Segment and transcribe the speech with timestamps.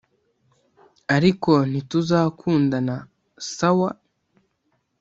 [1.15, 2.95] ariko ntituzakundana
[3.55, 3.89] sawa?